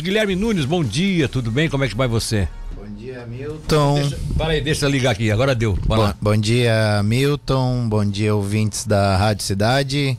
Guilherme 0.00 0.34
Nunes, 0.34 0.64
bom 0.64 0.82
dia, 0.82 1.28
tudo 1.28 1.50
bem? 1.50 1.68
Como 1.68 1.84
é 1.84 1.88
que 1.88 1.94
vai 1.94 2.08
você? 2.08 2.48
Bom 2.74 2.86
dia, 2.96 3.26
Milton. 3.26 3.96
Deixa, 3.96 4.18
para 4.38 4.52
aí, 4.54 4.60
deixa 4.62 4.86
eu 4.86 4.90
ligar 4.90 5.10
aqui, 5.10 5.30
agora 5.30 5.54
deu. 5.54 5.78
Bom, 5.84 6.14
bom, 6.18 6.34
dia, 6.34 7.02
Milton. 7.02 7.90
Bom 7.90 8.02
dia, 8.02 8.34
ouvintes 8.34 8.86
da 8.86 9.18
Rádio 9.18 9.44
Cidade. 9.44 10.16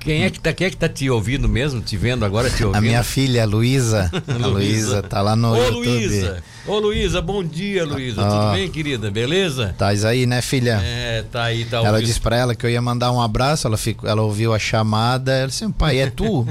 Quem 0.00 0.24
é 0.24 0.30
que 0.30 0.40
tá, 0.40 0.52
quem 0.52 0.66
é 0.66 0.70
que 0.70 0.76
tá 0.76 0.88
te 0.88 1.10
ouvindo 1.10 1.48
mesmo, 1.48 1.80
te 1.80 1.96
vendo 1.96 2.24
agora, 2.24 2.48
te 2.48 2.64
ouvindo? 2.64 2.78
A 2.78 2.80
minha 2.80 3.02
filha, 3.02 3.44
Luísa. 3.44 4.10
a 4.26 4.46
Luísa 4.46 5.02
tá 5.02 5.20
lá 5.20 5.34
no 5.36 5.52
Ô, 5.52 5.56
YouTube. 5.56 5.86
Luísa. 5.86 6.42
Ô, 6.66 6.78
Luísa, 6.78 7.20
bom 7.22 7.42
dia, 7.42 7.84
Luísa. 7.84 8.22
Ó. 8.22 8.28
Tudo 8.28 8.52
bem, 8.52 8.68
querida? 8.70 9.10
Beleza? 9.10 9.74
Tás 9.76 10.04
aí, 10.04 10.26
né, 10.26 10.40
filha? 10.40 10.80
É, 10.82 11.24
tá 11.30 11.44
aí, 11.44 11.64
tá 11.64 11.78
Ela 11.78 12.00
disse 12.00 12.20
pra 12.20 12.36
ela 12.36 12.54
que 12.54 12.64
eu 12.64 12.70
ia 12.70 12.80
mandar 12.80 13.10
um 13.10 13.20
abraço, 13.20 13.66
ela, 13.66 13.76
ficou, 13.76 14.08
ela 14.08 14.22
ouviu 14.22 14.54
a 14.54 14.58
chamada, 14.58 15.32
ela 15.32 15.48
disse, 15.48 15.68
pai, 15.72 15.98
é 15.98 16.10
tu? 16.10 16.46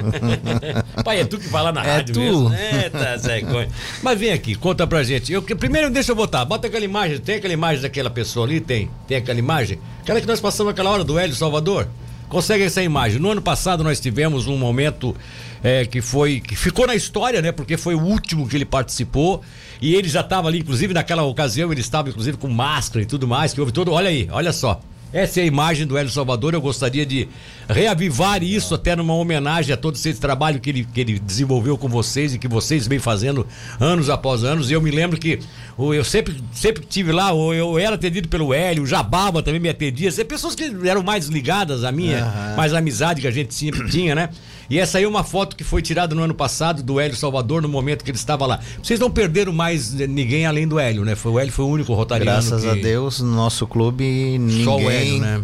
Pai, 1.03 1.21
é 1.21 1.25
tu 1.25 1.37
que 1.37 1.47
fala 1.47 1.71
na 1.71 1.83
É 1.85 1.95
rádio 1.97 2.15
tu. 2.15 2.19
mesmo? 2.19 2.53
É, 2.53 2.89
tá, 2.89 3.17
Zé 3.17 3.41
Coelho. 3.41 3.69
Mas 4.01 4.19
vem 4.19 4.31
aqui, 4.31 4.55
conta 4.55 4.85
pra 4.85 5.03
gente. 5.03 5.31
Eu, 5.31 5.41
primeiro, 5.41 5.89
deixa 5.89 6.11
eu 6.11 6.15
botar. 6.15 6.43
Bota 6.45 6.67
aquela 6.67 6.83
imagem. 6.83 7.19
Tem 7.19 7.35
aquela 7.35 7.53
imagem 7.53 7.81
daquela 7.81 8.09
pessoa 8.09 8.45
ali? 8.45 8.59
Tem. 8.59 8.89
Tem 9.07 9.17
aquela 9.17 9.39
imagem? 9.39 9.79
Aquela 10.01 10.19
que 10.19 10.27
nós 10.27 10.39
passamos 10.39 10.71
aquela 10.71 10.89
hora 10.89 11.03
do 11.03 11.17
Hélio 11.17 11.35
Salvador. 11.35 11.87
Consegue 12.29 12.63
essa 12.63 12.83
imagem. 12.83 13.19
No 13.19 13.31
ano 13.31 13.41
passado 13.41 13.83
nós 13.83 13.99
tivemos 13.99 14.47
um 14.47 14.57
momento 14.57 15.15
é, 15.63 15.85
que 15.85 16.01
foi. 16.01 16.39
que 16.39 16.55
ficou 16.55 16.85
na 16.85 16.95
história, 16.95 17.41
né? 17.41 17.51
Porque 17.51 17.77
foi 17.77 17.95
o 17.95 18.01
último 18.01 18.47
que 18.47 18.55
ele 18.55 18.65
participou. 18.65 19.41
E 19.81 19.95
ele 19.95 20.09
já 20.09 20.21
estava 20.21 20.47
ali, 20.47 20.59
inclusive, 20.59 20.93
naquela 20.93 21.23
ocasião, 21.23 21.71
ele 21.71 21.81
estava, 21.81 22.09
inclusive, 22.09 22.37
com 22.37 22.47
máscara 22.47 23.03
e 23.03 23.05
tudo 23.05 23.27
mais, 23.27 23.53
que 23.53 23.59
houve 23.59 23.71
todo. 23.71 23.91
Olha 23.91 24.09
aí, 24.09 24.27
olha 24.31 24.51
só. 24.51 24.81
Essa 25.13 25.39
é 25.39 25.43
a 25.43 25.45
imagem 25.45 25.87
do 25.87 25.97
Hélio 25.97 26.11
Salvador. 26.11 26.53
Eu 26.53 26.61
gostaria 26.61 27.05
de 27.05 27.27
reavivar 27.69 28.43
isso 28.43 28.75
até 28.75 28.95
numa 28.95 29.13
homenagem 29.13 29.73
a 29.73 29.77
todo 29.77 29.95
esse 29.95 30.13
trabalho 30.15 30.59
que 30.59 30.69
ele, 30.69 30.85
que 30.85 30.99
ele 30.99 31.19
desenvolveu 31.19 31.77
com 31.77 31.87
vocês 31.87 32.33
e 32.33 32.39
que 32.39 32.47
vocês 32.47 32.87
vêm 32.87 32.99
fazendo 32.99 33.47
anos 33.79 34.09
após 34.09 34.43
anos. 34.43 34.69
E 34.69 34.73
eu 34.73 34.81
me 34.81 34.91
lembro 34.91 35.17
que 35.17 35.39
eu 35.77 36.03
sempre, 36.03 36.35
sempre 36.51 36.85
tive 36.85 37.11
lá, 37.11 37.31
eu 37.31 37.79
era 37.79 37.95
atendido 37.95 38.27
pelo 38.27 38.53
Hélio, 38.53 38.83
o 38.83 38.87
Jababa 38.87 39.41
também 39.41 39.59
me 39.61 39.69
atendia. 39.69 40.11
Pessoas 40.25 40.55
que 40.55 40.71
eram 40.85 41.03
mais 41.03 41.27
ligadas 41.27 41.83
à 41.83 41.91
minha, 41.91 42.25
Aham. 42.25 42.55
mais 42.57 42.73
amizade 42.73 43.21
que 43.21 43.27
a 43.27 43.31
gente 43.31 43.53
sempre 43.53 43.89
tinha, 43.89 44.13
né? 44.13 44.29
E 44.69 44.77
essa 44.79 44.97
aí 44.97 45.05
é 45.05 45.07
uma 45.07 45.23
foto 45.23 45.55
que 45.55 45.63
foi 45.63 45.81
tirada 45.81 46.13
no 46.13 46.21
ano 46.23 46.33
passado 46.33 46.83
do 46.83 46.99
Hélio 46.99 47.15
Salvador, 47.15 47.61
no 47.61 47.69
momento 47.69 48.03
que 48.03 48.11
ele 48.11 48.17
estava 48.17 48.45
lá. 48.45 48.59
Vocês 48.83 48.99
não 48.99 49.09
perderam 49.09 49.53
mais 49.53 49.99
eh, 49.99 50.07
ninguém 50.07 50.45
além 50.45 50.67
do 50.67 50.77
Hélio, 50.77 51.05
né? 51.05 51.15
Foi, 51.15 51.31
o 51.31 51.39
Hélio 51.39 51.53
foi 51.53 51.65
o 51.65 51.69
único 51.69 51.93
rotariano 51.93 52.31
Graças 52.41 52.63
que... 52.63 52.69
a 52.69 52.73
Deus, 52.75 53.19
no 53.21 53.33
nosso 53.33 53.65
clube, 53.65 54.03
ninguém... 54.37 54.63
Só 54.65 54.77
o 54.77 54.89
Hélio, 54.89 55.19
né? 55.19 55.41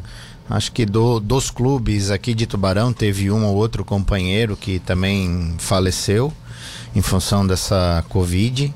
Acho 0.49 0.71
que 0.73 0.85
do- 0.85 1.21
dos 1.21 1.49
clubes 1.49 2.11
aqui 2.11 2.33
de 2.33 2.45
Tubarão 2.45 2.91
teve 2.91 3.31
um 3.31 3.45
ou 3.45 3.55
outro 3.55 3.85
companheiro 3.85 4.57
que 4.57 4.77
também 4.79 5.55
faleceu 5.57 6.33
em 6.94 7.01
função 7.01 7.47
dessa 7.47 8.03
Covid. 8.09 8.73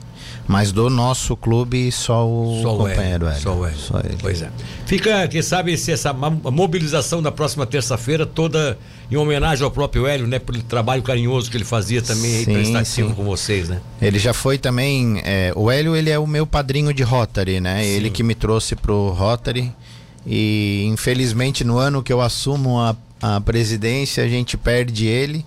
Mas 0.48 0.72
do 0.72 0.90
nosso 0.90 1.36
clube, 1.36 1.92
só 1.92 2.26
o 2.26 2.62
Só 2.62 2.78
companheiro 2.78 3.26
Hélio, 3.26 3.28
Hélio. 3.28 3.42
Só 3.42 3.54
o 3.54 3.66
Hélio. 3.66 3.78
Só 3.78 4.00
ele. 4.00 4.18
Pois 4.20 4.42
é. 4.42 4.50
Fica, 4.86 5.28
quem 5.28 5.42
sabe, 5.42 5.78
se 5.78 5.92
essa 5.92 6.14
mobilização 6.14 7.22
da 7.22 7.32
próxima 7.32 7.66
terça-feira 7.66 8.26
toda 8.26 8.78
em 9.12 9.18
homenagem 9.18 9.64
ao 9.64 9.72
próprio 9.72 10.08
Hélio, 10.08 10.26
né? 10.26 10.40
Pelo 10.40 10.62
trabalho 10.62 11.02
carinhoso 11.02 11.52
que 11.52 11.58
ele 11.58 11.66
fazia 11.66 12.02
também 12.02 12.46
Sim, 12.46 12.54
prestativo 12.54 13.10
sim. 13.10 13.16
com 13.16 13.24
vocês, 13.24 13.68
né? 13.68 13.82
Ele 14.02 14.20
já 14.20 14.34
foi 14.34 14.58
também. 14.58 15.22
é, 15.26 15.52
o 15.56 15.70
Hélio, 15.70 15.96
ele 15.96 16.10
é 16.10 16.18
o 16.18 16.28
meu 16.28 16.48
padrinho 16.48 16.94
de 16.94 17.04
Rotary, 17.04 17.60
né? 17.60 17.84
Sim. 17.84 17.90
Ele 17.90 18.10
que 18.10 18.24
me 18.24 18.36
trouxe 18.36 18.76
pro 18.76 19.10
Rotary. 19.10 19.74
E 20.28 20.84
infelizmente 20.86 21.64
no 21.64 21.78
ano 21.78 22.04
que 22.04 22.12
eu 22.12 22.20
assumo 22.20 22.80
a, 22.80 22.96
a 23.22 23.40
presidência, 23.42 24.24
a 24.24 24.28
gente 24.28 24.58
perde 24.58 25.06
ele. 25.06 25.46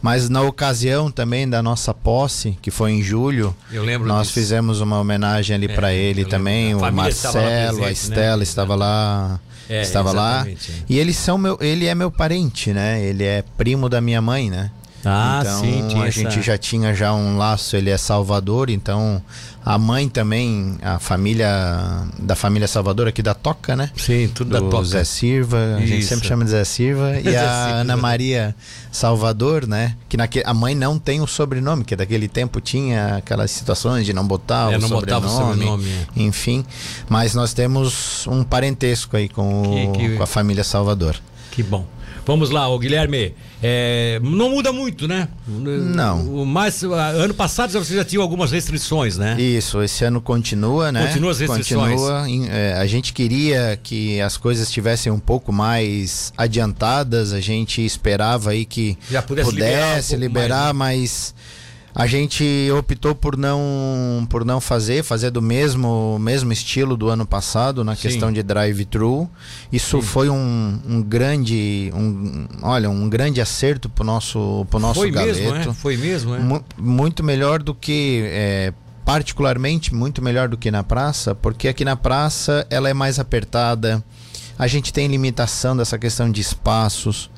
Mas 0.00 0.30
na 0.30 0.40
ocasião 0.42 1.10
também 1.10 1.48
da 1.48 1.62
nossa 1.62 1.92
posse, 1.92 2.56
que 2.62 2.70
foi 2.70 2.92
em 2.92 3.02
julho, 3.02 3.54
nós 4.06 4.28
disso. 4.28 4.32
fizemos 4.32 4.80
uma 4.80 4.98
homenagem 4.98 5.54
ali 5.56 5.66
É, 5.66 5.74
para 5.74 5.92
ele 5.92 6.24
também. 6.24 6.74
O 6.74 6.92
Marcelo, 6.92 7.78
a 7.78 7.86
né? 7.86 7.92
Estela 7.92 8.42
estava 8.42 8.74
lá. 8.74 9.38
É, 9.68 9.82
estava 9.82 10.10
lá. 10.12 10.46
é. 10.48 10.54
E 10.88 10.98
eles 10.98 11.16
são 11.16 11.36
meu, 11.36 11.58
ele 11.60 11.86
é 11.86 11.94
meu 11.94 12.10
parente, 12.10 12.72
né? 12.72 13.04
Ele 13.04 13.24
é 13.24 13.44
primo 13.58 13.88
da 13.88 14.00
minha 14.00 14.22
mãe, 14.22 14.48
né? 14.48 14.70
Ah, 15.04 15.40
então, 15.42 15.60
sim, 15.60 15.88
tinha 15.88 16.04
a 16.04 16.08
essa- 16.08 16.20
gente 16.20 16.42
já 16.42 16.58
tinha 16.58 16.94
já 16.94 17.12
um 17.14 17.38
laço, 17.38 17.74
ele 17.76 17.88
é 17.88 17.96
Salvador, 17.96 18.68
então 18.68 19.22
a 19.64 19.78
mãe 19.78 20.08
também, 20.08 20.76
a 20.82 20.98
família 20.98 21.48
da 22.18 22.34
família 22.36 22.68
Salvador 22.68 23.08
aqui 23.08 23.22
da 23.22 23.32
Toca, 23.32 23.74
né? 23.74 23.90
Sim, 23.96 24.28
tudo 24.34 24.50
da 24.50 24.58
do 24.60 24.68
toca. 24.68 24.84
Zé 24.84 25.04
Silva, 25.04 25.76
a 25.76 25.80
gente 25.80 26.00
Isso. 26.00 26.08
sempre 26.10 26.28
chama 26.28 26.44
de 26.44 26.50
Zé 26.50 26.64
Silva, 26.64 27.18
e 27.24 27.34
a. 27.34 27.80
Ana 27.80 27.96
Maria 27.96 28.54
Salvador, 28.92 29.66
né? 29.66 29.96
Que 30.08 30.16
naque, 30.16 30.42
a 30.44 30.52
mãe 30.52 30.74
não 30.74 30.98
tem 30.98 31.20
o 31.22 31.26
sobrenome, 31.26 31.82
que 31.84 31.96
daquele 31.96 32.28
tempo 32.28 32.60
tinha 32.60 33.16
aquelas 33.16 33.50
situações 33.50 34.04
de 34.04 34.12
não 34.12 34.26
botar 34.26 34.72
É, 34.72 34.76
o 34.76 34.80
não 34.80 34.88
sobrenome, 34.88 35.22
botava 35.22 35.26
o 35.26 35.30
sobrenome, 35.52 35.88
é. 35.88 36.22
enfim. 36.22 36.64
Mas 37.08 37.34
nós 37.34 37.54
temos 37.54 38.26
um 38.26 38.42
parentesco 38.44 39.16
aí 39.16 39.28
com, 39.28 39.62
o- 39.62 39.92
Que- 39.92 39.98
que- 40.08 40.16
com 40.16 40.22
a 40.22 40.26
família 40.26 40.62
Salvador. 40.64 41.16
Que 41.50 41.62
bom. 41.62 41.86
Vamos 42.24 42.50
lá, 42.50 42.68
ô 42.68 42.78
Guilherme. 42.78 43.34
é, 43.62 44.20
não 44.22 44.50
muda 44.50 44.72
muito, 44.72 45.08
né? 45.08 45.28
Não. 45.46 46.26
O 46.26 46.58
ah, 46.94 47.08
ano 47.08 47.34
passado 47.34 47.72
você 47.72 47.94
já 47.94 48.04
tinha 48.04 48.20
algumas 48.20 48.52
restrições, 48.52 49.16
né? 49.16 49.40
Isso, 49.40 49.82
esse 49.82 50.04
ano 50.04 50.20
continua, 50.20 50.92
né? 50.92 51.06
Continua 51.06 51.30
as 51.30 51.40
restrições. 51.40 52.00
Continua. 52.00 52.50
é, 52.50 52.74
a 52.74 52.86
gente 52.86 53.12
queria 53.12 53.78
que 53.82 54.20
as 54.20 54.36
coisas 54.36 54.68
estivessem 54.68 55.10
um 55.10 55.18
pouco 55.18 55.52
mais 55.52 56.32
adiantadas, 56.36 57.32
a 57.32 57.40
gente 57.40 57.84
esperava 57.84 58.50
aí 58.50 58.64
que 58.64 58.96
Já 59.10 59.22
pudesse 59.22 59.50
liberar 59.50 59.86
um 59.86 59.90
pudesse 59.90 60.16
liberar, 60.16 60.74
mais, 60.74 61.00
né? 61.00 61.34
mas 61.34 61.34
a 61.94 62.06
gente 62.06 62.68
optou 62.78 63.14
por 63.14 63.36
não 63.36 64.26
por 64.30 64.44
não 64.44 64.60
fazer, 64.60 65.02
fazer 65.02 65.30
do 65.30 65.42
mesmo 65.42 66.18
mesmo 66.20 66.52
estilo 66.52 66.96
do 66.96 67.08
ano 67.08 67.26
passado 67.26 67.82
na 67.82 67.96
Sim. 67.96 68.02
questão 68.02 68.32
de 68.32 68.42
drive-thru. 68.42 69.28
Isso 69.72 70.00
foi 70.00 70.28
um, 70.30 70.80
um 70.86 71.02
grande, 71.02 71.90
um, 71.94 72.46
olha, 72.62 72.88
um 72.88 73.08
grande 73.08 73.40
acerto 73.40 73.88
pro 73.88 74.04
nosso 74.04 74.66
pro 74.70 74.78
nosso 74.78 75.00
Foi 75.00 75.10
galeto. 75.10 75.38
mesmo, 75.38 75.56
é? 75.70 75.74
Foi 75.74 75.96
mesmo, 75.96 76.34
é? 76.34 76.38
Mu- 76.38 76.64
muito 76.78 77.24
melhor 77.24 77.62
do 77.62 77.74
que 77.74 78.22
é, 78.26 78.72
particularmente 79.04 79.92
muito 79.94 80.22
melhor 80.22 80.48
do 80.48 80.56
que 80.56 80.70
na 80.70 80.84
praça 80.84 81.34
porque 81.34 81.66
aqui 81.68 81.84
na 81.84 81.96
praça 81.96 82.64
ela 82.70 82.88
é 82.88 82.94
mais 82.94 83.18
apertada 83.18 84.02
a 84.58 84.66
gente 84.66 84.92
tem 84.92 85.08
limitação 85.08 85.76
dessa 85.76 85.98
questão 85.98 86.30
de 86.30 86.40
espaços 86.40 87.30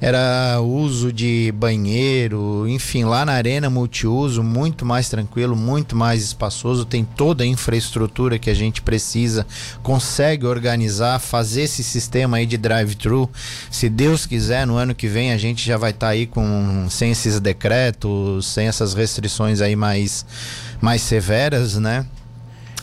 era 0.00 0.60
uso 0.60 1.12
de 1.12 1.52
banheiro 1.52 2.66
enfim 2.68 3.04
lá 3.04 3.24
na 3.24 3.32
arena 3.32 3.70
multiuso 3.70 4.42
muito 4.42 4.84
mais 4.84 5.08
tranquilo 5.08 5.56
muito 5.56 5.96
mais 5.96 6.22
espaçoso 6.22 6.84
tem 6.84 7.04
toda 7.04 7.44
a 7.44 7.46
infraestrutura 7.46 8.38
que 8.38 8.50
a 8.50 8.54
gente 8.54 8.82
precisa 8.82 9.46
consegue 9.82 10.46
organizar 10.46 11.18
fazer 11.18 11.62
esse 11.62 11.82
sistema 11.82 12.36
aí 12.36 12.46
de 12.46 12.56
drive-thru. 12.56 13.28
Se 13.70 13.88
Deus 13.88 14.26
quiser 14.26 14.66
no 14.66 14.76
ano 14.76 14.94
que 14.94 15.08
vem 15.08 15.32
a 15.32 15.38
gente 15.38 15.64
já 15.66 15.76
vai 15.76 15.90
estar 15.90 16.08
aí 16.08 16.26
com 16.26 16.86
sem 16.90 17.10
esses 17.10 17.40
decretos 17.40 18.46
sem 18.46 18.66
essas 18.66 18.94
restrições 18.94 19.60
aí 19.60 19.74
mais 19.74 20.26
mais 20.80 21.00
severas 21.02 21.76
né 21.76 22.06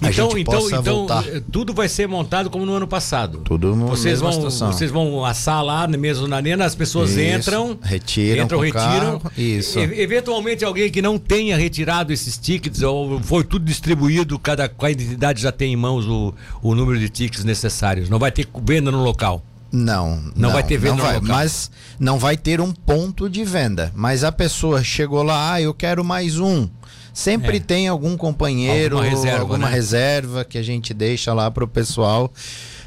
Então, 0.10 0.38
então, 0.38 0.70
então, 0.70 1.08
eh, 1.28 1.42
tudo 1.52 1.74
vai 1.74 1.88
ser 1.88 2.08
montado 2.08 2.50
como 2.50 2.66
no 2.66 2.74
ano 2.74 2.88
passado. 2.88 3.40
tudo 3.44 3.76
no 3.76 3.88
Vocês 3.88 4.20
vão, 4.20 4.32
situação. 4.32 4.72
vocês 4.72 4.92
vão 4.92 5.24
assar 5.26 5.64
lá 5.64 5.88
mesmo 5.88 6.28
na 6.28 6.38
arena, 6.38 6.66
as 6.66 6.76
pessoas 6.76 7.12
Isso, 7.12 7.20
entram, 7.22 7.78
retiram 7.82 8.44
entram, 8.44 8.60
retiram. 8.60 9.20
carro, 9.20 9.32
isso. 9.38 9.80
E- 9.80 10.02
eventualmente 10.02 10.64
alguém 10.66 10.90
que 10.92 11.02
não 11.02 11.18
tenha 11.18 11.56
retirado 11.58 12.12
esses 12.14 12.38
tickets 12.38 12.82
ou 12.82 13.20
foi 13.22 13.44
tudo 13.44 13.66
distribuído, 13.66 14.38
cada, 14.40 14.68
cada 14.70 14.92
entidade 14.92 15.42
já 15.42 15.52
tem 15.52 15.74
em 15.74 15.78
mãos 15.78 16.06
o, 16.08 16.34
o 16.62 16.76
número 16.76 17.00
de 17.00 17.10
tickets 17.10 17.44
necessários. 17.44 18.10
Não 18.10 18.20
vai 18.20 18.32
ter 18.32 18.48
venda 18.64 18.92
no 18.92 19.04
local. 19.04 19.44
Não, 19.72 20.22
Não 20.36 20.52
vai 20.52 20.62
ter 20.62 20.78
venda 20.78 20.90
não 20.92 20.98
no 20.98 21.04
vai, 21.04 21.14
local. 21.16 21.30
mas 21.36 21.72
não 22.00 22.20
vai 22.20 22.38
ter 22.38 22.62
um 22.62 22.72
ponto 22.72 23.28
de 23.28 23.44
venda. 23.44 23.92
Mas 23.96 24.24
a 24.24 24.32
pessoa 24.32 24.84
chegou 24.84 25.24
lá, 25.24 25.54
ah, 25.54 25.62
eu 25.62 25.74
quero 25.74 26.04
mais 26.04 26.38
um. 26.38 26.70
Sempre 27.14 27.58
É. 27.58 27.60
tem 27.60 27.88
algum 27.88 28.18
companheiro, 28.18 28.98
Alguma 28.98 29.10
reserva, 29.16 29.40
alguma 29.40 29.58
né? 29.70 29.72
reserva 29.76 30.44
que 30.44 30.58
a 30.58 30.64
gente 30.64 30.94
deixa 30.94 31.32
lá 31.34 31.52
pro 31.52 31.68
pessoal 31.68 32.32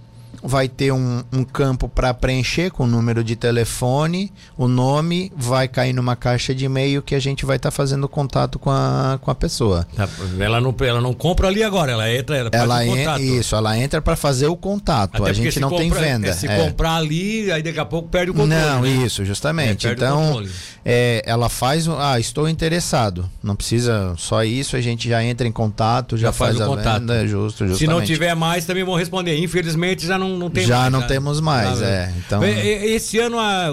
vai 0.44 0.68
ter 0.68 0.92
um, 0.92 1.24
um 1.32 1.44
campo 1.44 1.88
para 1.88 2.14
preencher 2.14 2.72
com 2.72 2.84
o 2.84 2.88
número 2.88 3.24
de 3.24 3.36
telefone, 3.36 4.32
o 4.58 4.68
nome, 4.68 5.32
vai 5.36 5.68
cair 5.68 5.94
numa 5.94 6.16
caixa 6.16 6.54
de 6.54 6.66
e-mail 6.66 7.02
que 7.02 7.16
a 7.16 7.20
gente 7.20 7.46
vai 7.46 7.58
estar 7.58 7.70
tá 7.70 7.76
fazendo 7.76 8.08
contato 8.08 8.58
com 8.58 8.70
a, 8.70 9.20
com 9.22 9.30
a 9.30 9.36
pessoa. 9.36 9.88
Tá, 9.96 10.08
ela 10.40 10.60
não, 10.60 10.76
ela 10.82 11.02
não 11.02 11.14
compra 11.14 11.48
ali 11.48 11.64
agora, 11.64 11.92
ela 11.92 12.12
entra, 12.12 12.38
ela, 12.38 12.50
ela 12.52 12.86
contato. 12.86 13.22
Isso, 13.22 13.56
ela 13.56 13.78
entra 13.78 14.02
para 14.02 14.16
fazer 14.16 14.48
o 14.48 14.56
contato. 14.56 15.22
Até 15.22 15.32
a 15.32 15.34
gente 15.34 15.60
não 15.60 15.70
compra, 15.70 15.84
tem 15.84 15.92
venda. 15.92 16.28
É, 16.30 16.34
se 16.34 16.48
é. 16.48 16.58
comprar 16.58 16.96
ali, 16.96 17.52
aí 17.52 17.62
daqui 17.62 17.80
a 17.80 17.86
pouco 17.86 18.10
perde 18.10 18.32
o 18.32 18.34
controle. 18.34 18.62
Não, 18.62 18.82
né? 18.82 18.90
isso, 18.90 19.24
justamente. 19.26 19.88
É, 19.88 19.92
então, 19.92 20.44
é, 20.84 21.22
ela 21.26 21.50
faz, 21.50 21.88
ah, 21.88 22.20
estou 22.20 22.50
interessado. 22.50 23.30
Não 23.44 23.56
precisa 23.56 24.16
só 24.18 24.44
isso, 24.44 24.76
a 24.76 24.82
gente 24.82 25.08
já 25.08 25.24
entra 25.24 25.48
em 25.48 25.52
contato, 25.52 26.18
já, 26.18 26.28
já 26.28 26.34
faz, 26.34 26.58
faz, 26.58 26.68
o 26.68 26.76
contato. 26.76 27.02
Venda, 27.02 27.28
justo, 27.28 27.68
justamente. 27.68 27.78
Se 27.78 27.88
não 27.88 28.02
tiver 28.02 28.36
mais, 28.36 28.66
também 28.66 28.84
vão 28.84 28.96
responder. 28.96 29.38
Infelizmente 29.38 30.06
já 30.06 30.18
não, 30.18 30.31
não 30.38 30.50
tem 30.50 30.66
já 30.66 30.80
mais. 30.80 30.92
Não 30.92 31.00
já 31.00 31.02
não 31.02 31.08
temos 31.08 31.40
mais, 31.42 31.82
é. 31.82 32.14
Então... 32.18 32.44
Esse 32.44 33.18
ano, 33.20 33.40
a, 33.40 33.68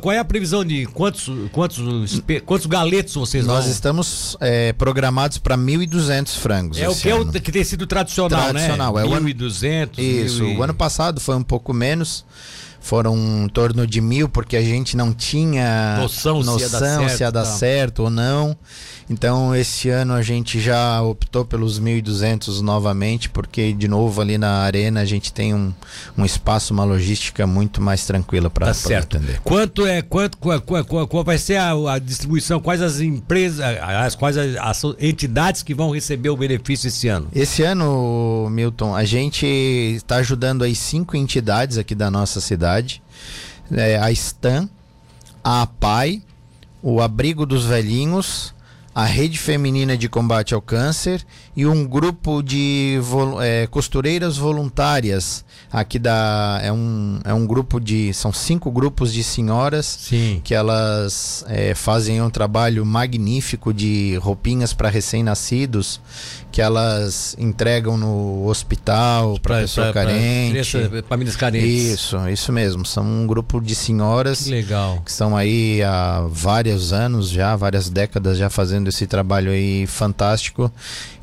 qual 0.00 0.12
é 0.12 0.18
a 0.18 0.24
previsão 0.24 0.64
de 0.64 0.86
quantos, 0.86 1.30
quantos, 1.52 2.22
quantos 2.44 2.66
galetos 2.66 3.14
vocês 3.14 3.46
Nós 3.46 3.64
vão? 3.64 3.72
estamos 3.72 4.36
é, 4.40 4.72
programados 4.72 5.38
para 5.38 5.56
1.200 5.56 6.36
frangos. 6.36 6.78
É 6.78 6.88
o 6.88 6.94
que, 6.94 7.08
é 7.08 7.14
o, 7.14 7.26
que 7.26 7.52
tem 7.52 7.64
sido 7.64 7.86
tradicional, 7.86 8.50
tradicional 8.50 8.94
né? 8.94 9.02
Tradicional, 9.02 9.18
é 9.18 9.86
1.200. 9.88 9.98
Isso, 9.98 10.44
o 10.44 10.62
ano 10.62 10.74
passado 10.74 11.20
foi 11.20 11.36
um 11.36 11.42
pouco 11.42 11.72
menos 11.72 12.24
foram 12.88 13.44
em 13.44 13.48
torno 13.48 13.86
de 13.86 14.00
mil, 14.00 14.30
porque 14.30 14.56
a 14.56 14.62
gente 14.62 14.96
não 14.96 15.12
tinha 15.12 15.98
noção, 16.00 16.42
noção 16.42 16.58
se 16.58 16.64
ia 16.64 16.70
dar 16.70 16.78
certo, 16.78 17.10
se 17.10 17.22
ia 17.22 17.30
dar 17.30 17.44
certo 17.44 18.02
ou 18.04 18.10
não. 18.10 18.56
Então, 19.10 19.54
esse 19.56 19.88
ano 19.88 20.12
a 20.12 20.22
gente 20.22 20.60
já 20.60 21.00
optou 21.00 21.44
pelos 21.44 21.80
1.200 21.80 22.60
novamente, 22.60 23.30
porque, 23.30 23.72
de 23.72 23.88
novo, 23.88 24.20
ali 24.20 24.36
na 24.36 24.60
arena 24.60 25.00
a 25.00 25.04
gente 25.04 25.32
tem 25.32 25.54
um, 25.54 25.72
um 26.16 26.24
espaço, 26.24 26.74
uma 26.74 26.84
logística 26.84 27.46
muito 27.46 27.80
mais 27.80 28.04
tranquila 28.04 28.50
para 28.50 28.66
tá 28.66 28.98
atender. 28.98 29.40
Quanto 29.42 29.86
é, 29.86 30.02
quanto, 30.02 30.36
qual, 30.36 30.60
qual, 30.60 31.08
qual 31.08 31.24
vai 31.24 31.38
ser 31.38 31.56
a, 31.56 31.72
a, 31.94 31.98
distribuição? 31.98 32.60
Quais 32.60 32.82
as 32.82 33.00
empresas, 33.00 33.60
as, 33.60 34.14
quais 34.14 34.36
as, 34.36 34.56
as, 34.56 34.82
entidades 35.00 35.62
que 35.62 35.74
vão 35.74 35.90
receber 35.90 36.28
o 36.28 36.36
benefício 36.36 36.88
esse 36.88 37.08
ano? 37.08 37.28
Esse 37.34 37.62
ano, 37.62 38.48
Milton, 38.50 38.94
a 38.94 39.04
gente 39.04 39.46
está 39.46 40.16
ajudando 40.16 40.64
aí 40.64 40.74
cinco 40.74 41.16
entidades 41.16 41.78
aqui 41.78 41.94
da 41.94 42.10
nossa 42.10 42.40
cidade. 42.40 42.77
É, 43.70 43.98
a 43.98 44.10
STAN, 44.12 44.68
a 45.44 45.62
APAI, 45.62 46.22
o 46.82 47.00
Abrigo 47.00 47.44
dos 47.44 47.64
Velhinhos, 47.64 48.54
a 48.98 49.04
Rede 49.04 49.38
Feminina 49.38 49.96
de 49.96 50.08
Combate 50.08 50.54
ao 50.54 50.60
Câncer 50.60 51.24
e 51.56 51.64
um 51.64 51.86
grupo 51.86 52.42
de 52.42 52.98
é, 53.40 53.68
costureiras 53.68 54.36
voluntárias 54.36 55.44
aqui 55.70 56.00
da 56.00 56.58
é 56.64 56.72
um, 56.72 57.20
é 57.24 57.32
um 57.32 57.46
grupo 57.46 57.78
de 57.78 58.12
são 58.12 58.32
cinco 58.32 58.72
grupos 58.72 59.12
de 59.12 59.22
senhoras 59.22 59.86
Sim. 59.86 60.40
que 60.42 60.52
elas 60.52 61.44
é, 61.46 61.76
fazem 61.76 62.20
um 62.20 62.28
trabalho 62.28 62.84
magnífico 62.84 63.72
de 63.72 64.16
roupinhas 64.20 64.72
para 64.72 64.88
recém-nascidos 64.88 66.00
que 66.50 66.60
elas 66.60 67.36
entregam 67.38 67.96
no 67.96 68.46
hospital 68.48 69.38
para 69.38 69.60
pessoa 69.60 69.92
pra, 69.92 70.06
carente. 70.06 70.76
para 70.88 71.02
famílias 71.04 71.36
carentes. 71.36 71.92
Isso 71.92 72.28
isso 72.28 72.52
mesmo. 72.52 72.84
São 72.84 73.04
um 73.04 73.26
grupo 73.28 73.60
de 73.60 73.76
senhoras 73.76 74.42
que 74.42 74.50
legal. 74.50 75.00
que 75.04 75.10
estão 75.10 75.36
aí 75.36 75.84
há 75.84 76.26
vários 76.28 76.92
anos 76.92 77.28
já 77.28 77.54
várias 77.54 77.88
décadas 77.88 78.36
já 78.36 78.50
fazendo 78.50 78.87
esse 78.88 79.06
trabalho 79.06 79.50
aí 79.50 79.86
fantástico 79.86 80.72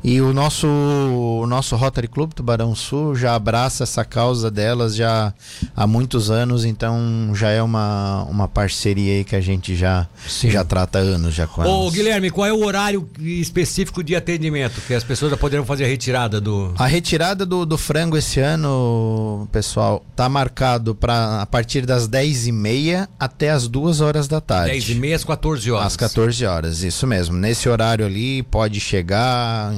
e 0.06 0.20
o 0.20 0.32
nosso, 0.32 0.68
o 0.68 1.44
nosso 1.48 1.74
Rotary 1.74 2.06
Club 2.06 2.32
Tubarão 2.32 2.76
Sul 2.76 3.16
já 3.16 3.34
abraça 3.34 3.82
essa 3.82 4.04
causa 4.04 4.50
delas 4.50 4.94
já 4.94 5.34
há 5.74 5.84
muitos 5.84 6.30
anos, 6.30 6.64
então 6.64 7.32
já 7.34 7.50
é 7.50 7.60
uma, 7.60 8.22
uma 8.30 8.46
parceria 8.46 9.14
aí 9.14 9.24
que 9.24 9.34
a 9.34 9.40
gente 9.40 9.74
já, 9.74 10.06
já 10.44 10.64
trata 10.64 11.00
anos 11.00 11.34
já 11.34 11.48
com 11.48 11.62
Ô, 11.62 11.90
Guilherme, 11.90 12.30
qual 12.30 12.46
é 12.46 12.52
o 12.52 12.64
horário 12.64 13.08
específico 13.18 14.04
de 14.04 14.14
atendimento 14.14 14.80
que 14.82 14.94
as 14.94 15.02
pessoas 15.02 15.32
já 15.32 15.36
poderão 15.36 15.64
fazer 15.64 15.84
a 15.84 15.88
retirada 15.88 16.40
do. 16.40 16.72
A 16.78 16.86
retirada 16.86 17.44
do, 17.44 17.66
do 17.66 17.76
frango 17.76 18.16
esse 18.16 18.38
ano, 18.38 19.48
pessoal, 19.50 20.04
tá 20.14 20.28
marcado 20.28 20.94
para 20.94 21.42
a 21.42 21.46
partir 21.46 21.84
das 21.84 22.08
10h30 22.08 23.08
até 23.18 23.50
as 23.50 23.66
2 23.66 24.00
horas 24.00 24.28
da 24.28 24.40
tarde. 24.40 24.76
10h30 24.76 25.14
às 25.14 25.24
14 25.24 25.70
horas. 25.72 25.86
Às 25.86 25.96
14 25.96 26.46
horas, 26.46 26.82
isso 26.84 27.06
mesmo. 27.08 27.36
Nesse 27.46 27.68
horário 27.68 28.04
ali 28.04 28.42
pode 28.42 28.80
chegar 28.80 29.72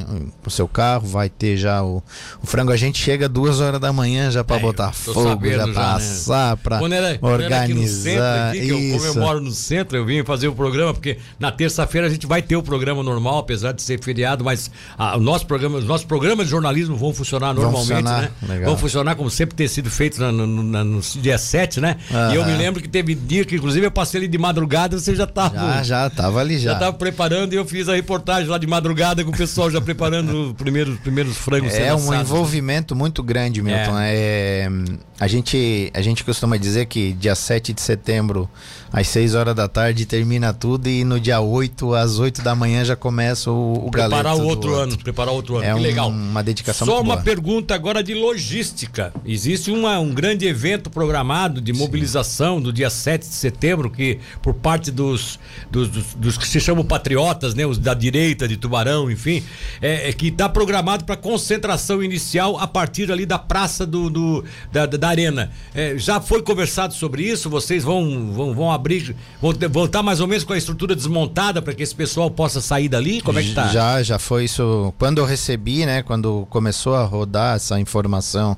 o 0.47 0.51
seu 0.51 0.67
carro, 0.67 1.07
vai 1.07 1.29
ter 1.29 1.57
já 1.59 1.83
o, 1.83 2.03
o 2.43 2.47
frango. 2.47 2.73
A 2.73 2.77
gente 2.77 2.99
chega 2.99 3.29
duas 3.29 3.61
horas 3.61 3.79
da 3.79 3.93
manhã 3.93 4.31
já 4.31 4.43
para 4.43 4.57
é, 4.57 4.61
botar 4.61 4.91
fogo, 4.93 5.47
já 5.47 5.69
para 5.69 5.95
assar, 5.97 6.57
né? 6.57 7.19
para 7.19 7.29
organizar. 7.29 8.51
Aqui, 8.51 8.69
eu, 8.69 8.99
como 8.99 9.05
eu 9.05 9.15
moro 9.17 9.41
no 9.41 9.51
centro, 9.51 9.99
eu 9.99 10.07
vim 10.07 10.25
fazer 10.25 10.49
o 10.49 10.55
programa, 10.55 10.95
porque 10.95 11.19
na 11.39 11.53
terça-feira 11.53 12.07
a 12.07 12.11
gente 12.11 12.27
vai 12.27 12.41
ter 12.41 12.57
o 12.57 12.63
programa 12.63 13.03
normal, 13.03 13.39
apesar 13.39 13.73
de 13.73 13.83
ser 13.83 14.03
feriado, 14.03 14.43
mas 14.43 14.71
a, 14.97 15.19
o 15.19 15.21
nosso 15.21 15.47
programa, 15.47 15.79
os 15.79 15.85
nossos 15.85 16.07
programas 16.07 16.47
de 16.47 16.51
jornalismo 16.51 16.97
vão 16.97 17.13
funcionar 17.13 17.53
normalmente, 17.53 17.89
vão 17.89 17.97
funcionar, 17.97 18.23
né? 18.23 18.31
Legal. 18.49 18.71
Vão 18.71 18.79
funcionar 18.79 19.15
como 19.15 19.31
sempre 19.31 19.55
ter 19.55 19.69
sido 19.69 19.91
feito 19.91 20.19
no, 20.21 20.47
no, 20.47 20.85
no, 20.85 21.01
dia 21.01 21.37
7, 21.37 21.81
né? 21.81 21.99
E 22.33 22.35
eu 22.35 22.47
me 22.47 22.57
lembro 22.57 22.81
que 22.81 22.89
teve 22.89 23.15
dia 23.15 23.45
que, 23.45 23.57
inclusive, 23.57 23.87
eu 23.87 23.91
passei 23.91 24.21
ali 24.21 24.29
de 24.29 24.39
madrugada, 24.39 24.99
você 24.99 25.15
já 25.15 25.25
estava. 25.25 25.55
Já, 25.55 25.83
já, 25.83 26.11
tava 26.11 26.41
ali 26.41 26.59
já. 26.59 26.73
Já 26.73 26.79
tava 26.79 26.93
preparando 26.95 27.53
e 27.53 27.58
eu 27.59 27.65
fiz 27.65 27.89
a 27.89 27.95
reportagem 27.95 28.49
lá 28.49 28.59
de 28.59 28.67
madrugada 28.67 29.25
com 29.25 29.31
o 29.31 29.37
pessoal 29.37 29.71
já 29.71 29.81
preparando 29.81 30.49
os 30.49 30.53
primeiros, 30.53 30.99
primeiros 31.01 31.37
frangos 31.37 31.75
É 31.75 31.95
um 31.95 32.15
envolvimento 32.15 32.95
muito 32.95 33.23
grande, 33.23 33.63
Milton. 33.63 33.99
É. 33.99 34.15
é. 34.15 34.71
a, 35.19 35.27
gente, 35.27 35.91
a 35.95 36.01
gente 36.01 36.25
costuma 36.25 36.57
dizer 36.57 36.87
que 36.87 37.13
dia 37.13 37.35
7 37.35 37.73
de 37.73 37.81
setembro, 37.81 38.49
às 38.93 39.09
6 39.09 39.35
horas 39.35 39.55
da 39.55 39.69
tarde, 39.69 40.07
termina 40.07 40.53
tudo 40.53 40.89
e 40.89 41.05
no 41.05 41.21
dia 41.21 41.41
8, 41.41 41.95
às 41.95 42.19
8 42.19 42.43
da 42.43 42.55
manhã, 42.55 42.85
já 42.85 42.97
começa 42.97 43.51
o, 43.51 43.87
o 43.87 43.91
Preparar 43.91 44.35
o 44.35 44.45
outro, 44.45 44.71
outro 44.71 44.75
ano, 44.75 44.99
preparar 44.99 45.35
outro 45.35 45.57
ano. 45.57 45.65
É 45.65 45.73
que 45.73 45.79
um, 45.79 45.83
legal. 45.83 46.09
uma 46.09 46.43
dedicação 46.43 46.87
Só 46.87 47.01
uma 47.01 47.15
boa. 47.15 47.25
pergunta 47.25 47.75
agora 47.75 48.03
de 48.03 48.15
logística. 48.15 49.13
Existe 49.25 49.71
uma, 49.71 49.99
um 49.99 50.13
grande 50.13 50.47
evento 50.47 50.91
programado 50.91 51.61
de 51.61 51.73
mobilização 51.73 52.59
Sim. 52.59 52.63
do 52.63 52.73
dia 52.73 52.91
7 52.91 53.29
de 53.29 53.35
setembro, 53.35 53.91
que 53.91 54.19
por 54.43 54.55
parte 54.55 54.91
dos, 54.91 55.39
dos, 55.71 55.89
dos, 55.89 56.15
dos 56.15 56.39
que 56.39 56.47
se 56.47 56.61
chamam 56.61 56.85
patriotas, 56.85 57.48
né? 57.55 57.67
Os 57.67 57.79
da 57.79 57.95
direita 57.95 58.47
de 58.47 58.57
Tubarão, 58.57 59.11
enfim. 59.11 59.43
É, 59.81 60.09
é, 60.09 60.13
que 60.13 60.29
está 60.29 60.49
programado 60.49 61.05
para 61.05 61.17
concentração 61.17 62.03
inicial 62.03 62.59
a 62.59 62.67
partir 62.67 63.11
ali 63.11 63.25
da 63.25 63.39
praça 63.39 63.87
do, 63.87 64.11
do 64.11 64.45
da, 64.73 64.87
da, 64.87 65.09
arena. 65.09 65.51
É, 65.75 65.97
já 65.97 66.21
foi 66.21 66.43
conversado 66.43 66.95
sobre 66.95 67.23
isso? 67.23 67.49
Vocês 67.49 67.85
vão, 67.85 68.33
vão, 68.33 68.55
vão 68.55 68.73
abrir, 68.73 69.15
vão, 69.41 69.53
estar 69.53 69.89
tá 69.99 70.03
mais 70.03 70.21
ou 70.21 70.27
menos 70.27 70.45
com 70.45 70.53
a 70.53 70.59
estrutura 70.59 70.95
desmontada 70.95 71.63
para 71.63 71.75
que 71.75 71.83
esse 71.83 71.95
pessoal 71.95 72.31
possa 72.31 72.61
sair 72.61 72.89
dali? 72.89 73.21
Como 73.21 73.39
é 73.39 73.43
que 73.43 73.55
tá? 73.55 73.69
Já, 73.69 74.03
já 74.03 74.19
foi 74.19 74.45
isso. 74.45 74.93
Quando 74.99 75.19
eu 75.19 75.25
recebi, 75.25 75.87
né? 75.87 76.03
Quando 76.03 76.47
começou 76.51 76.95
a 76.95 77.05
rodar 77.05 77.57
essa 77.57 77.79
informação, 77.81 78.57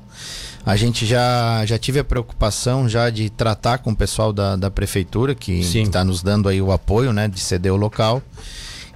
a 0.65 0.75
gente 0.75 1.05
já, 1.05 1.65
já 1.65 1.77
tive 1.77 1.99
a 1.99 2.03
preocupação 2.03 2.87
já 2.87 3.09
de 3.09 3.29
tratar 3.29 3.79
com 3.79 3.91
o 3.91 3.95
pessoal 3.95 4.31
da, 4.31 4.55
da 4.55 4.69
prefeitura 4.69 5.33
que 5.33 5.59
está 5.59 6.03
nos 6.03 6.21
dando 6.21 6.47
aí 6.47 6.61
o 6.61 6.71
apoio, 6.71 7.11
né? 7.11 7.27
De 7.27 7.39
ceder 7.39 7.73
o 7.73 7.77
local 7.77 8.21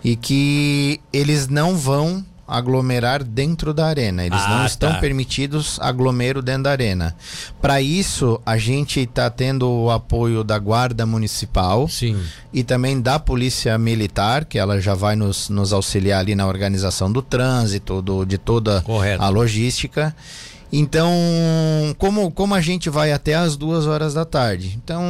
e 0.05 0.15
que 0.15 1.01
eles 1.12 1.47
não 1.47 1.75
vão 1.75 2.24
aglomerar 2.47 3.24
dentro 3.24 3.74
da 3.74 3.88
arena. 3.88 4.24
Eles 4.24 4.39
ah, 4.39 4.50
não 4.50 4.65
estão 4.67 4.93
tá. 4.93 5.00
permitidos 5.00 5.79
aglomero 5.81 6.43
dentro 6.43 6.62
da 6.63 6.71
arena. 6.71 7.15
Para 7.59 7.81
isso, 7.81 8.39
a 8.45 8.55
gente 8.55 9.00
está 9.00 9.31
tendo 9.31 9.67
o 9.67 9.89
apoio 9.89 10.43
da 10.43 10.59
Guarda 10.59 11.07
Municipal 11.07 11.88
Sim. 11.88 12.21
e 12.53 12.63
também 12.63 13.01
da 13.01 13.17
Polícia 13.17 13.75
Militar, 13.79 14.45
que 14.45 14.59
ela 14.59 14.79
já 14.79 14.93
vai 14.93 15.15
nos, 15.15 15.50
nos 15.50 15.74
auxiliar 15.74 16.19
ali 16.19 16.35
na 16.35 16.45
organização 16.45 17.12
do 17.12 17.24
trânsito, 17.24 18.00
do, 18.00 18.24
de 18.25 18.38
toda 18.38 18.81
Correto. 18.81 19.24
a 19.24 19.29
logística. 19.29 20.15
Então, 20.77 21.10
como, 21.98 22.29
como 22.29 22.53
a 22.53 22.60
gente 22.60 22.89
vai 22.89 23.13
até 23.13 23.34
as 23.34 23.55
duas 23.55 23.88
horas 23.88 24.13
da 24.13 24.25
tarde? 24.25 24.77
Então, 24.84 25.01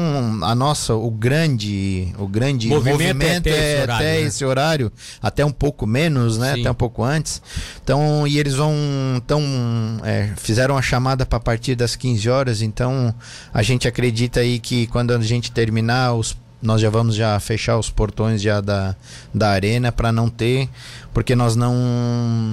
a 0.44 0.54
nossa, 0.54 0.94
o 0.94 1.10
grande, 1.10 2.14
o 2.20 2.28
grande 2.28 2.68
movimento, 2.68 3.02
é 3.02 3.14
movimento 3.14 3.48
é, 3.48 3.50
até, 3.50 3.56
é 3.56 3.62
esse, 3.62 3.82
horário, 3.82 3.96
até 3.96 4.04
né? 4.04 4.22
esse 4.22 4.46
horário, 4.46 4.92
até 5.20 5.44
um 5.44 5.52
pouco 5.52 5.88
menos, 5.88 6.38
né? 6.38 6.54
Sim. 6.54 6.62
Até 6.62 6.72
um 6.72 6.76
pouco 6.76 7.04
antes. 7.04 7.42
Então, 7.84 8.28
e 8.28 8.38
eles 8.38 8.54
vão, 8.54 8.76
então, 9.16 9.42
é, 10.04 10.34
fizeram 10.38 10.78
a 10.78 10.84
chamada 10.84 11.26
para 11.26 11.40
partir 11.40 11.74
das 11.74 11.96
15 11.96 12.30
horas. 12.30 12.62
Então, 12.62 13.14
a 13.52 13.64
gente 13.64 13.88
acredita 13.88 14.42
aí 14.42 14.60
que 14.60 14.86
quando 14.88 15.14
a 15.14 15.20
gente 15.20 15.52
terminar 15.52 16.14
os 16.14 16.38
nós 16.62 16.82
já 16.82 16.90
vamos 16.90 17.16
já 17.16 17.40
fechar 17.40 17.78
os 17.78 17.90
portões 17.90 18.42
já 18.42 18.62
da, 18.62 18.96
da 19.34 19.50
arena 19.50 19.92
para 19.92 20.12
não 20.12 20.30
ter 20.30 20.70
porque 21.14 21.34
nós 21.34 21.56
não 21.56 21.74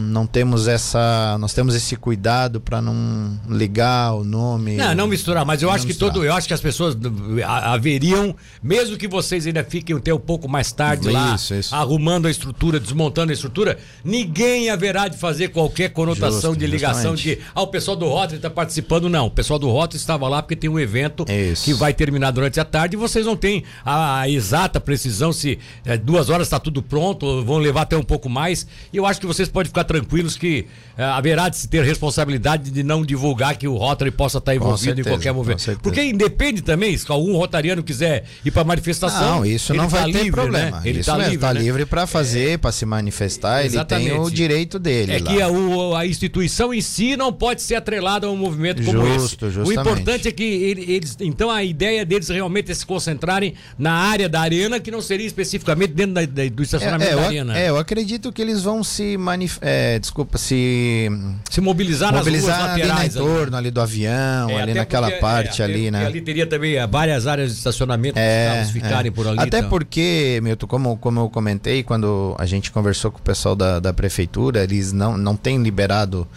não 0.08 0.26
temos 0.26 0.68
essa 0.68 1.36
nós 1.40 1.52
temos 1.52 1.74
esse 1.74 1.96
cuidado 1.96 2.60
para 2.60 2.80
não 2.80 3.38
ligar 3.48 4.14
o 4.14 4.22
nome 4.22 4.76
não 4.76 4.94
não 4.94 5.06
misturar 5.08 5.44
mas 5.44 5.62
eu 5.62 5.70
acho 5.70 5.86
que 5.86 5.94
todo 5.94 6.24
eu 6.24 6.32
acho 6.32 6.46
que 6.46 6.54
as 6.54 6.60
pessoas 6.60 6.96
haveriam 7.44 8.34
mesmo 8.62 8.96
que 8.96 9.08
vocês 9.08 9.46
ainda 9.46 9.64
fiquem 9.64 9.96
até 9.96 10.14
um 10.14 10.20
pouco 10.20 10.48
mais 10.48 10.70
tarde 10.70 11.08
isso, 11.08 11.12
lá 11.12 11.34
isso. 11.58 11.74
arrumando 11.74 12.26
a 12.26 12.30
estrutura 12.30 12.78
desmontando 12.78 13.32
a 13.32 13.34
estrutura 13.34 13.78
ninguém 14.04 14.70
haverá 14.70 15.08
de 15.08 15.16
fazer 15.16 15.48
qualquer 15.48 15.90
conotação 15.90 16.50
Justo, 16.50 16.58
de 16.58 16.66
ligação 16.66 17.16
justamente. 17.16 17.40
de 17.40 17.46
ah 17.54 17.62
o 17.62 17.66
pessoal 17.66 17.96
do 17.96 18.06
Rotary 18.06 18.36
está 18.36 18.50
participando 18.50 19.08
não 19.08 19.26
o 19.26 19.30
pessoal 19.30 19.58
do 19.58 19.68
Rotary 19.68 19.96
estava 19.96 20.28
lá 20.28 20.42
porque 20.42 20.54
tem 20.54 20.70
um 20.70 20.78
evento 20.78 21.24
isso. 21.28 21.64
que 21.64 21.74
vai 21.74 21.92
terminar 21.92 22.30
durante 22.30 22.60
a 22.60 22.64
tarde 22.64 22.94
e 22.94 22.98
vocês 22.98 23.26
não 23.26 23.36
têm 23.36 23.64
a, 23.84 24.01
a 24.02 24.28
exata 24.28 24.80
precisão 24.80 25.32
se 25.32 25.58
é, 25.84 25.96
duas 25.96 26.28
horas 26.28 26.46
está 26.46 26.58
tudo 26.58 26.82
pronto 26.82 27.42
vão 27.44 27.58
levar 27.58 27.82
até 27.82 27.96
um 27.96 28.02
pouco 28.02 28.28
mais. 28.28 28.66
E 28.92 28.96
eu 28.96 29.06
acho 29.06 29.20
que 29.20 29.26
vocês 29.26 29.48
podem 29.48 29.68
ficar 29.68 29.84
tranquilos 29.84 30.36
que 30.36 30.66
uh, 30.98 31.02
haverá 31.02 31.48
de 31.48 31.56
se 31.56 31.68
ter 31.68 31.84
responsabilidade 31.84 32.70
de 32.70 32.82
não 32.82 33.04
divulgar 33.04 33.56
que 33.56 33.68
o 33.68 33.76
Rotary 33.76 34.10
possa 34.10 34.38
estar 34.38 34.54
envolvido 34.54 34.82
certeza, 34.82 35.08
em 35.08 35.12
qualquer 35.12 35.32
movimento. 35.32 35.78
Porque 35.82 36.02
independe 36.02 36.62
também, 36.62 36.96
se 36.96 37.10
algum 37.10 37.36
rotariano 37.36 37.82
quiser 37.82 38.24
ir 38.44 38.50
para 38.50 38.64
manifestação. 38.64 39.38
Não, 39.38 39.46
isso 39.46 39.74
não 39.74 39.88
vai 39.88 40.00
tá 40.00 40.06
ter 40.06 40.24
livre, 40.24 40.32
problema. 40.32 40.80
Né? 40.80 40.82
Ele 40.84 41.00
está 41.00 41.16
livre, 41.16 41.38
tá 41.38 41.52
livre 41.52 41.86
para 41.86 42.06
fazer, 42.06 42.50
é, 42.50 42.56
para 42.56 42.72
se 42.72 42.84
manifestar, 42.84 43.64
ele 43.64 43.84
tem 43.84 44.12
o 44.18 44.30
direito 44.30 44.78
dele. 44.78 45.12
É 45.12 45.18
lá. 45.18 45.30
que 45.30 45.42
a, 45.42 45.98
a, 45.98 46.06
instituição 46.06 46.72
em 46.72 46.80
si 46.80 47.16
não 47.16 47.32
pode 47.32 47.62
ser 47.62 47.74
atrelada 47.74 48.26
a 48.26 48.30
um 48.30 48.36
movimento 48.36 48.82
como 48.84 49.04
Justo, 49.06 49.46
esse. 49.46 49.54
Justamente. 49.54 49.78
O 49.78 49.80
importante 49.80 50.28
é 50.28 50.32
que 50.32 50.44
eles. 50.44 51.16
Então 51.20 51.50
a 51.50 51.62
ideia 51.62 52.04
deles 52.04 52.28
realmente 52.28 52.70
é 52.70 52.74
se 52.74 52.84
concentrarem 52.84 53.54
na 53.82 53.94
área 53.94 54.28
da 54.28 54.40
arena, 54.40 54.78
que 54.78 54.92
não 54.92 55.02
seria 55.02 55.26
especificamente 55.26 55.92
dentro 55.92 56.14
da, 56.14 56.24
da, 56.24 56.48
do 56.48 56.62
estacionamento 56.62 57.10
é, 57.10 57.14
é, 57.14 57.16
da 57.16 57.26
arena. 57.26 57.58
É, 57.58 57.68
eu 57.68 57.76
acredito 57.76 58.30
que 58.30 58.40
eles 58.40 58.62
vão 58.62 58.84
se 58.84 59.16
manif 59.16 59.58
é, 59.60 59.98
desculpa, 59.98 60.38
se 60.38 61.10
se 61.50 61.60
mobilizar, 61.60 62.14
mobilizar 62.14 62.60
nas 62.60 62.70
ali 62.74 62.82
laterais, 62.82 63.14
no 63.16 63.22
entorno 63.22 63.56
ali, 63.56 63.66
ali 63.66 63.70
do 63.72 63.80
avião, 63.80 64.50
é, 64.50 64.62
ali 64.62 64.74
naquela 64.74 65.08
porque, 65.08 65.20
parte 65.20 65.62
é, 65.62 65.64
ali, 65.64 65.90
né? 65.90 66.06
Ali 66.06 66.20
teria 66.20 66.46
também 66.46 66.76
é, 66.76 66.86
várias 66.86 67.26
áreas 67.26 67.50
de 67.50 67.58
estacionamento 67.58 68.16
é, 68.16 68.62
para 68.62 68.64
ficarem 68.66 69.08
é. 69.08 69.12
por 69.12 69.26
ali. 69.26 69.40
Até 69.40 69.58
então. 69.58 69.70
porque, 69.70 70.38
Milton, 70.44 70.68
como, 70.68 70.96
como 70.96 71.18
eu 71.18 71.28
comentei 71.28 71.82
quando 71.82 72.36
a 72.38 72.46
gente 72.46 72.70
conversou 72.70 73.10
com 73.10 73.18
o 73.18 73.22
pessoal 73.22 73.56
da, 73.56 73.80
da 73.80 73.92
prefeitura, 73.92 74.62
eles 74.62 74.92
não, 74.92 75.16
não 75.18 75.34
têm 75.34 75.60
liberado 75.60 76.28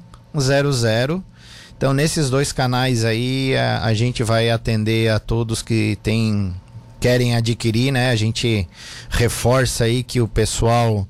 Então, 1.77 1.93
nesses 1.93 2.29
dois 2.29 2.53
canais 2.53 3.03
aí, 3.03 3.53
a, 3.57 3.83
a 3.83 3.93
gente 3.93 4.23
vai 4.23 4.49
atender 4.49 5.11
a 5.11 5.19
todos 5.19 5.61
que 5.61 5.97
têm 6.01 6.55
querem 7.01 7.35
adquirir, 7.35 7.91
né? 7.91 8.11
A 8.11 8.15
gente 8.15 8.65
reforça 9.09 9.83
aí 9.85 10.03
que 10.03 10.21
o 10.21 10.27
pessoal 10.27 11.07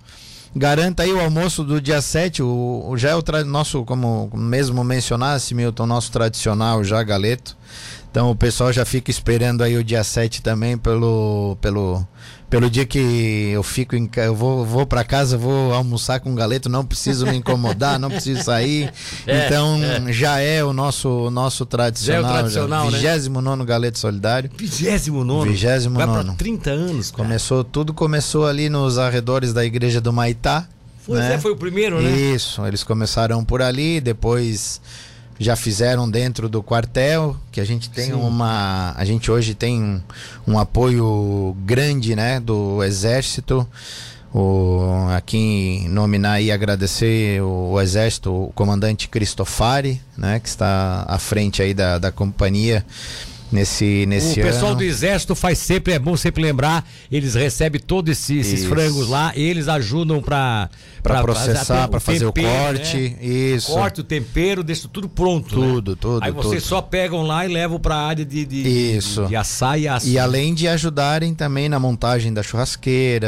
garanta 0.56 1.04
aí 1.04 1.14
o 1.14 1.20
almoço 1.20 1.64
do 1.64 1.82
dia 1.82 2.02
7, 2.02 2.44
o, 2.44 2.86
o 2.88 2.98
já 2.98 3.10
é 3.10 3.16
o 3.16 3.24
nosso, 3.46 3.84
como 3.86 4.30
mesmo 4.34 4.84
mencionasse, 4.84 5.54
Milton, 5.54 5.86
nosso 5.86 6.12
tradicional 6.12 6.84
já 6.84 7.04
galeto. 7.04 7.56
Então 8.12 8.32
o 8.32 8.36
pessoal 8.36 8.74
já 8.74 8.84
fica 8.86 9.12
esperando 9.12 9.62
aí 9.62 9.78
o 9.78 9.84
dia 9.84 10.04
7 10.04 10.42
também 10.42 10.78
pelo 10.78 11.56
pelo 11.62 12.06
pelo 12.50 12.68
dia 12.68 12.84
que 12.84 13.52
eu 13.54 13.62
fico 13.62 13.96
em 13.96 14.10
eu 14.18 14.36
vou, 14.36 14.66
vou 14.66 14.86
para 14.86 15.04
casa, 15.04 15.38
vou 15.38 15.72
almoçar 15.72 16.20
com 16.20 16.34
galeto, 16.34 16.68
não 16.68 16.84
preciso 16.84 17.28
me 17.28 17.38
incomodar, 17.38 18.00
não 18.00 18.10
preciso 18.10 18.44
sair. 18.44 18.92
É, 19.28 19.46
então 19.46 19.80
é. 19.84 20.12
já 20.12 20.40
é 20.40 20.64
o 20.64 20.74
nosso 20.74 21.30
nosso 21.30 21.66
tradicional, 21.68 22.24
já 22.24 22.28
é 22.28 22.32
o 22.32 22.34
tradicional, 22.34 22.92
já, 22.92 23.16
29 23.16 23.60
né? 23.60 23.66
galeto 23.66 24.00
solidário. 24.00 24.50
29. 24.58 25.52
29. 25.52 25.90
Vai 25.90 26.08
para 26.08 26.34
30 26.34 26.70
anos, 26.72 27.12
cara. 27.12 27.24
Começou 27.24 27.64
tudo 27.64 27.94
começou 27.94 28.48
ali 28.48 28.70
nos 28.70 28.98
arredores 28.98 29.54
da 29.54 29.64
igreja 29.64 30.02
do 30.02 30.12
Maitá. 30.12 30.68
Pois 31.06 31.20
né? 31.20 31.36
é, 31.36 31.38
foi 31.40 31.52
o 31.52 31.56
primeiro, 31.56 32.02
né? 32.02 32.10
Isso, 32.10 32.66
eles 32.66 32.84
começaram 32.84 33.44
por 33.44 33.62
ali, 33.62 34.02
depois 34.02 34.82
já 35.40 35.56
fizeram 35.56 36.10
dentro 36.10 36.50
do 36.50 36.62
quartel, 36.62 37.36
que 37.52 37.62
a 37.62 37.66
gente 37.66 37.90
tem 37.90 38.08
Sim. 38.08 38.14
uma. 38.14 38.94
A 38.98 39.06
gente 39.06 39.32
hoje 39.32 39.56
tem 39.56 39.82
um, 39.82 40.02
um, 40.46 40.60
apoio 40.60 41.56
grande 41.66 42.16
né, 42.16 42.40
do 42.40 42.84
Exército. 42.84 43.66
O, 44.32 45.08
aqui 45.16 45.88
nominar 45.90 46.40
e 46.40 46.52
agradecer 46.52 47.42
o, 47.42 47.72
o, 47.72 47.82
Exército, 47.82 48.32
o 48.32 48.52
comandante 48.54 49.08
Cristofari, 49.08 50.00
né, 50.16 50.40
que 50.40 50.48
está 50.48 51.04
à 51.08 51.18
frente 51.18 51.64
aí 51.64 51.74
da, 51.74 51.98
da 51.98 52.12
companhia 52.12 52.86
nesse, 53.52 54.06
nesse 54.08 54.40
o 54.40 54.44
pessoal 54.44 54.72
ano. 54.72 54.78
do 54.78 54.84
exército 54.84 55.36
faz 55.36 55.58
sempre, 55.58 55.94
é 55.94 56.00
bom 56.00 56.16
sempre 56.16 56.42
lembrar, 56.42 56.88
eles 57.12 57.36
recebem 57.36 57.82
todos 57.82 58.12
esses, 58.12 58.48
esses 58.48 58.66
frangos 58.66 59.08
lá, 59.08 59.32
eles 59.36 59.68
ajudam 59.68 60.22
para 60.22 60.70
para 61.02 61.22
processar, 61.22 61.88
para 61.88 62.00
fazer 62.00 62.26
o 62.26 62.34
corte, 62.34 62.98
né? 62.98 63.26
isso. 63.26 63.72
Corte, 63.72 64.02
o 64.02 64.04
tempero, 64.04 64.64
deixa 64.64 64.88
tudo 64.88 65.08
pronto. 65.08 65.50
Tudo, 65.50 65.92
né? 65.92 65.98
tudo. 66.00 66.24
Aí 66.24 66.32
vocês 66.32 66.64
tudo. 66.64 66.70
só 66.70 66.82
pegam 66.82 67.24
lá 67.24 67.46
e 67.46 67.50
levam 67.50 67.80
para 67.80 67.96
a 67.96 68.08
área 68.08 68.26
de, 68.26 68.46
de, 68.46 68.96
isso. 68.96 69.24
de, 69.24 69.30
de 69.30 69.36
assar 69.36 69.80
e 69.80 69.88
assar. 69.88 70.10
E 70.10 70.20
além 70.20 70.54
de 70.54 70.68
ajudarem 70.68 71.34
também 71.34 71.70
na 71.70 71.80
montagem 71.80 72.34
da 72.34 72.44
churrasqueira, 72.44 73.28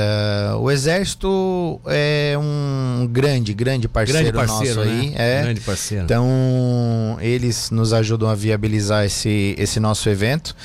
o 0.59 0.69
exército 0.69 1.79
é 1.85 2.35
um 2.37 3.07
grande, 3.07 3.53
grande 3.53 3.87
parceiro, 3.87 4.31
grande 4.31 4.47
parceiro 4.47 4.75
nosso 4.75 4.89
né? 4.89 5.01
aí, 5.01 5.13
é. 5.15 5.41
Grande 5.43 5.61
parceiro. 5.61 6.03
Então 6.03 7.17
eles 7.21 7.71
nos 7.71 7.93
ajudam 7.93 8.29
a 8.29 8.35
viabilizar 8.35 9.05
esse 9.05 9.55
esse 9.57 9.79
nosso 9.79 10.09
evento 10.11 10.55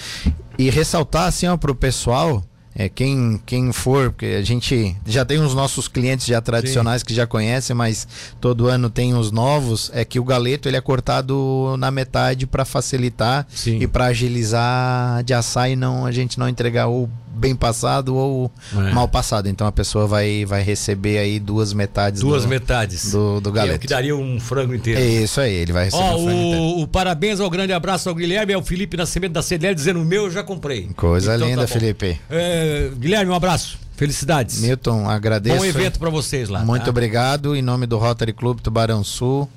e 0.59 0.71
ressaltar 0.71 1.27
assim 1.27 1.47
para 1.57 1.71
o 1.71 1.75
pessoal 1.75 2.43
é, 2.79 2.91
quem, 2.91 3.41
quem 3.47 3.73
for, 3.73 4.11
porque 4.11 4.27
a 4.27 4.43
gente 4.43 4.95
já 5.07 5.25
tem 5.25 5.41
os 5.41 5.55
nossos 5.55 5.89
clientes 5.89 6.27
já 6.27 6.43
tradicionais 6.43 7.01
Sim. 7.01 7.07
que 7.07 7.15
já 7.15 7.27
conhecem, 7.27 7.75
mas 7.75 8.07
todo 8.39 8.67
ano 8.67 8.91
tem 8.91 9.15
os 9.15 9.31
novos, 9.31 9.91
é 9.95 10.05
que 10.05 10.21
o 10.21 10.25
galeto 10.25 10.69
ele 10.69 10.77
é 10.77 10.81
cortado 10.83 11.75
na 11.79 11.91
metade 11.91 12.47
para 12.47 12.67
facilitar 12.67 13.47
Sim. 13.49 13.79
e 13.81 13.87
para 13.87 14.07
agilizar 14.07 15.25
de 15.25 15.33
assar 15.33 15.71
e 15.71 15.77
não 15.77 16.05
a 16.05 16.13
gente 16.13 16.39
não 16.39 16.47
entregar 16.47 16.87
o 16.87 17.09
bem 17.37 17.55
passado 17.55 18.15
ou 18.17 18.51
É. 18.75 18.93
mal 18.93 19.07
passado. 19.07 19.49
Então 19.49 19.67
a 19.67 19.73
pessoa 19.73 20.07
vai, 20.07 20.45
vai 20.45 20.63
receber 20.63 21.19
aí 21.19 21.39
duas 21.39 21.73
metades 21.73 22.21
Duas 22.23 22.43
do, 22.45 22.49
metades. 22.49 23.11
do, 23.11 23.41
do 23.41 23.51
Que, 23.51 23.57
galeto. 23.57 23.79
que 23.81 23.87
daria 23.87 24.17
um 24.17 24.41
frango 24.41 24.75
inteiro. 24.75 25.01
É 25.01 25.05
isso 25.05 25.41
aí, 25.41 25.53
ele 25.55 25.73
vai 25.73 25.85
receber 25.85 26.03
Ó, 26.03 26.17
um 26.17 26.25
frango 26.25 26.31
inteiro. 26.41 26.61
o, 26.63 26.83
o 26.83 26.89
parabéns 26.89 27.41
ao 27.41 27.51
grande 27.51 27.73
abraço 27.73 28.09
ao 28.09 28.15
Guilherme 28.15 28.53
ao 28.53 28.63
Felipe 28.63 28.97
Nascimento 28.97 29.33
da 29.33 29.43
CDL 29.43 29.75
dizendo 29.75 30.01
o 30.01 30.05
meu 30.05 30.25
eu 30.25 30.31
já 30.31 30.43
comprei. 30.43 30.89
Coisa 30.97 31.35
Então 31.35 31.41
tá 31.47 31.51
linda, 31.51 31.63
bom. 31.67 31.69
Felipe. 31.73 32.21
É, 32.31 32.91
Guilherme, 32.97 33.31
um 33.31 33.35
abraço. 33.35 33.79
Felicidades. 33.97 34.61
Milton, 34.61 35.09
agradeço. 35.09 35.57
Bom 35.57 35.65
evento 35.65 35.99
pra 35.99 36.11
vocês 36.11 36.49
lá. 36.51 36.65
Muito 36.65 36.85
tá? 36.85 36.91
obrigado. 36.91 37.57
Em 37.57 37.63
nome 37.63 37.87
do 37.87 37.97
Rotary 37.97 38.33
Clube 38.35 38.61
Tubarão 38.61 39.03
Sul, 39.03 39.49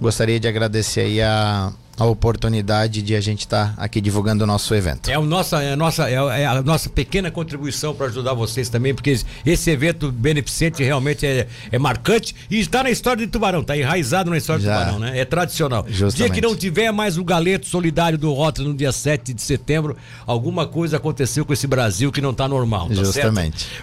gostaria 0.00 0.38
de 0.38 0.46
agradecer 0.46 1.00
aí 1.00 1.22
a, 1.22 1.72
a 1.98 2.04
oportunidade 2.06 3.02
de 3.02 3.14
a 3.14 3.20
gente 3.20 3.40
estar 3.40 3.74
aqui 3.76 4.00
divulgando 4.00 4.44
o 4.44 4.46
nosso 4.46 4.74
evento. 4.74 5.10
É, 5.10 5.18
o 5.18 5.24
nossa, 5.24 5.62
é, 5.62 5.72
a 5.72 5.76
nossa, 5.76 6.08
é, 6.08 6.14
é 6.14 6.46
a 6.46 6.62
nossa 6.62 6.88
pequena 6.88 7.30
contribuição 7.30 7.94
para 7.94 8.06
ajudar 8.06 8.34
vocês 8.34 8.68
também, 8.68 8.94
porque 8.94 9.18
esse- 9.44 9.68
evento 9.70 10.10
beneficente 10.10 10.82
realmente 10.82 11.26
é, 11.26 11.46
é 11.70 11.78
marcante 11.78 12.34
e 12.50 12.58
está 12.58 12.82
na 12.82 12.90
história 12.90 13.24
de 13.26 13.30
Tubarão, 13.30 13.60
está 13.60 13.76
enraizado 13.76 14.30
na 14.30 14.36
história 14.36 14.62
Já. 14.62 14.72
de 14.72 14.78
Tubarão, 14.84 14.98
né? 15.00 15.18
É 15.18 15.24
tradicional. 15.24 15.84
Justamente. 15.88 16.16
Dia 16.16 16.30
que 16.30 16.40
não 16.40 16.56
tiver 16.56 16.90
mais 16.92 17.18
o 17.18 17.24
galeto 17.24 17.66
solidário 17.66 18.16
do 18.16 18.32
Rotary 18.32 18.66
no 18.68 18.74
dia 18.74 18.92
7 18.92 19.34
de 19.34 19.42
setembro, 19.42 19.96
alguma 20.26 20.66
coisa 20.66 20.96
aconteceu 20.96 21.44
com 21.44 21.52
esse 21.52 21.66
Brasil 21.66 22.10
que 22.12 22.20
não 22.20 22.30
está 22.30 22.48
normal. 22.48 22.88
Tá 22.88 22.94
Justamente. 22.94 23.64
Certo? 23.64 23.72